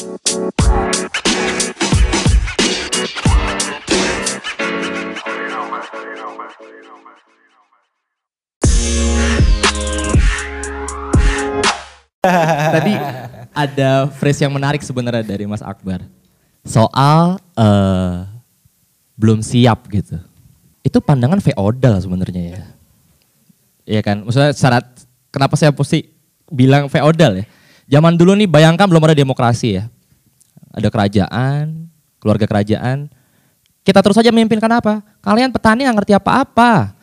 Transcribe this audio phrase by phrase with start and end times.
[0.00, 0.16] Tadi
[13.52, 16.08] ada phrase yang menarik sebenarnya dari Mas Akbar.
[16.64, 18.24] Soal eh,
[19.20, 20.16] belum siap gitu.
[20.80, 22.64] Itu pandangan feodal sebenarnya ya.
[23.84, 24.24] Iya kan?
[24.24, 24.88] Maksudnya syarat
[25.28, 26.08] kenapa saya pasti
[26.48, 27.59] bilang feodal ya.
[27.90, 29.90] Zaman dulu nih bayangkan belum ada demokrasi ya.
[30.70, 31.90] Ada kerajaan,
[32.22, 33.10] keluarga kerajaan.
[33.82, 35.02] Kita terus saja memimpinkan apa?
[35.18, 36.94] Kalian petani nggak ngerti apa-apa.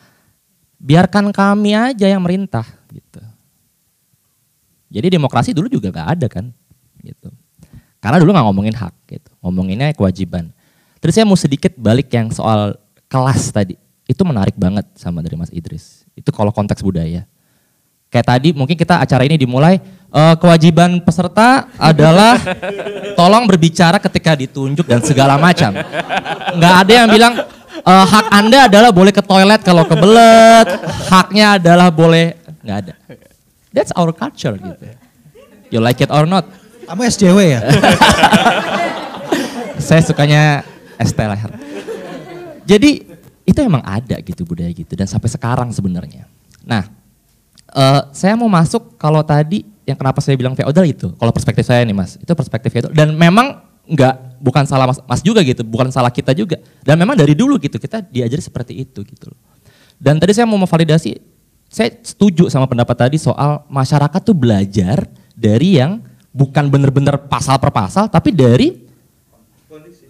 [0.80, 3.20] Biarkan kami aja yang merintah gitu.
[4.88, 6.48] Jadi demokrasi dulu juga gak ada kan,
[7.04, 7.28] gitu.
[8.00, 9.28] Karena dulu nggak ngomongin hak, gitu.
[9.44, 10.48] Ngomonginnya kewajiban.
[11.02, 12.72] Terus saya mau sedikit balik yang soal
[13.10, 13.76] kelas tadi.
[14.08, 16.08] Itu menarik banget sama dari Mas Idris.
[16.16, 17.28] Itu kalau konteks budaya.
[18.08, 19.76] Kayak tadi mungkin kita acara ini dimulai
[20.08, 22.40] eh, kewajiban peserta adalah
[23.12, 25.76] tolong berbicara ketika ditunjuk dan segala macam.
[26.56, 27.34] Nggak ada yang bilang
[27.84, 30.68] eh, hak Anda adalah boleh ke toilet kalau kebelet,
[31.12, 32.32] haknya adalah boleh
[32.64, 32.94] nggak ada.
[33.76, 34.84] That's our culture gitu.
[35.68, 36.48] You like it or not.
[36.88, 37.60] Kamu SJW ya?
[39.86, 40.64] Saya sukanya
[40.96, 41.52] ST leher.
[42.64, 43.04] Jadi
[43.44, 46.24] itu emang ada gitu budaya gitu dan sampai sekarang sebenarnya.
[46.64, 46.88] Nah,
[47.74, 51.80] eh, saya mau masuk kalau tadi yang kenapa saya bilang feodal itu, kalau perspektif saya
[51.84, 55.88] nih mas, itu perspektif feodal dan memang nggak bukan salah mas, mas juga gitu, bukan
[55.88, 59.32] salah kita juga dan memang dari dulu gitu kita diajari seperti itu gitu.
[59.98, 61.18] Dan tadi saya mau memvalidasi,
[61.66, 65.98] saya setuju sama pendapat tadi soal masyarakat tuh belajar dari yang
[66.30, 68.78] bukan bener-bener pasal per pasal, tapi dari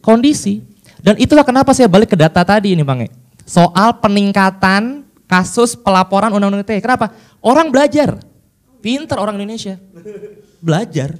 [0.04, 0.60] kondisi.
[1.00, 3.06] Dan itulah kenapa saya balik ke data tadi ini Bang.
[3.06, 3.08] E.
[3.48, 6.80] Soal peningkatan kasus pelaporan undang-undang ITE.
[6.80, 7.12] Kenapa?
[7.44, 8.18] Orang belajar.
[8.80, 9.76] Pinter orang Indonesia.
[10.58, 11.14] Belajar.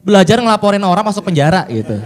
[0.00, 2.00] Belajar ngelaporin orang masuk penjara gitu.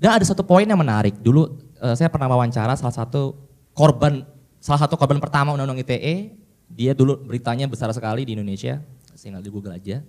[0.00, 1.20] Dan ada satu poin yang menarik.
[1.20, 1.52] Dulu
[1.84, 3.36] eh, saya pernah wawancara salah satu
[3.76, 4.24] korban,
[4.58, 6.32] salah satu korban pertama undang-undang ITE.
[6.72, 8.80] Dia dulu beritanya besar sekali di Indonesia.
[9.14, 10.04] Tinggal di Google aja.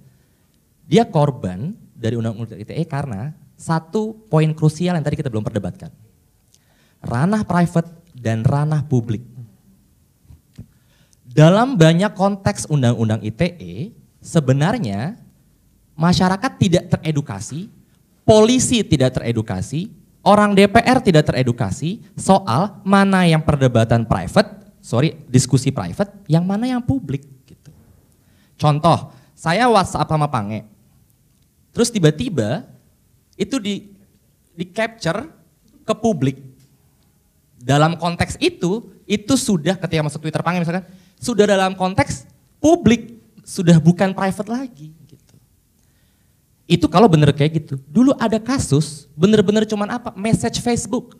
[0.88, 5.91] Dia korban dari undang-undang ITE karena satu poin krusial yang tadi kita belum perdebatkan.
[7.03, 9.34] Ranah private dan ranah publik.
[11.25, 13.91] Dalam banyak konteks undang-undang ITE,
[14.21, 15.17] sebenarnya
[15.97, 17.67] masyarakat tidak teredukasi,
[18.21, 19.89] polisi tidak teredukasi,
[20.21, 26.81] orang DPR tidak teredukasi soal mana yang perdebatan private, sorry diskusi private, yang mana yang
[26.81, 27.25] publik.
[27.43, 27.73] Gitu.
[28.61, 30.65] Contoh, saya WhatsApp sama Pange,
[31.73, 32.69] terus tiba-tiba
[33.33, 33.91] itu di
[34.55, 35.27] di capture
[35.83, 36.39] ke publik.
[37.65, 40.85] Dalam konteks itu, itu sudah ketika masuk Twitter Pange misalkan,
[41.25, 42.29] sudah dalam konteks
[42.61, 44.93] publik, sudah bukan private lagi.
[45.09, 45.35] Gitu.
[46.69, 47.81] Itu kalau bener kayak gitu.
[47.89, 50.13] Dulu ada kasus, bener-bener cuman apa?
[50.13, 51.17] Message Facebook.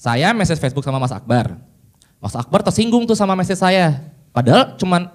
[0.00, 1.60] Saya message Facebook sama Mas Akbar.
[2.16, 4.00] Mas Akbar tersinggung tuh sama message saya.
[4.32, 5.12] Padahal cuman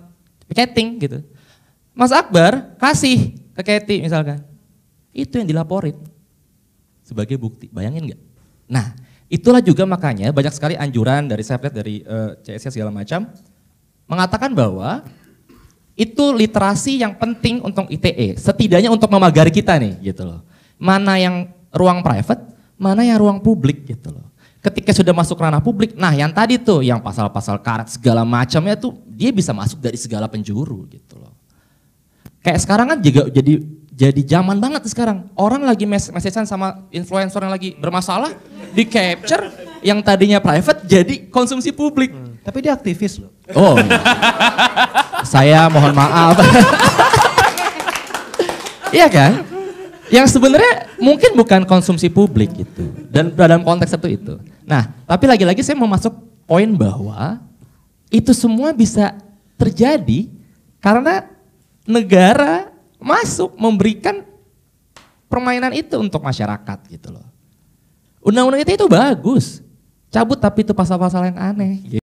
[0.54, 1.26] chatting gitu.
[1.98, 4.46] Mas Akbar kasih ke Katy misalkan.
[5.10, 5.98] Itu yang dilaporin
[7.02, 7.72] sebagai bukti.
[7.72, 8.22] Bayangin nggak?
[8.68, 8.94] Nah,
[9.32, 13.30] itulah juga makanya banyak sekali anjuran dari saya dari uh, segala macam
[14.06, 15.06] mengatakan bahwa
[15.96, 20.44] itu literasi yang penting untuk ITE, setidaknya untuk memagari kita nih gitu loh.
[20.76, 22.44] Mana yang ruang private,
[22.76, 24.28] mana yang ruang publik gitu loh.
[24.60, 28.98] Ketika sudah masuk ranah publik, nah yang tadi tuh yang pasal-pasal karet segala macamnya tuh
[29.08, 31.32] dia bisa masuk dari segala penjuru gitu loh.
[32.42, 33.62] Kayak sekarang kan juga jadi
[33.96, 35.32] jadi zaman banget sekarang.
[35.38, 38.36] Orang lagi mes messagean sama influencer yang lagi bermasalah,
[38.76, 39.48] di capture
[39.80, 42.12] yang tadinya private jadi konsumsi publik.
[42.12, 42.36] Hmm.
[42.44, 43.35] Tapi dia aktivis loh.
[43.54, 43.78] Oh,
[45.22, 46.42] saya mohon maaf.
[48.90, 49.46] iya kan?
[50.10, 52.90] Yang sebenarnya mungkin bukan konsumsi publik gitu.
[53.10, 54.34] Dan dalam konteks itu itu.
[54.66, 56.14] Nah, tapi lagi-lagi saya mau masuk
[56.50, 57.38] poin bahwa
[58.10, 59.14] itu semua bisa
[59.58, 60.30] terjadi
[60.82, 61.26] karena
[61.86, 64.26] negara masuk memberikan
[65.30, 67.26] permainan itu untuk masyarakat gitu loh.
[68.26, 69.62] Undang-undang itu itu bagus.
[70.10, 72.02] Cabut tapi itu pasal-pasal yang aneh.